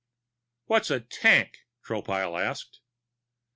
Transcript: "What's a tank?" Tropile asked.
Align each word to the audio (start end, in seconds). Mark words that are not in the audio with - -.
"What's 0.65 0.89
a 0.89 0.99
tank?" 0.99 1.59
Tropile 1.85 2.43
asked. 2.43 2.79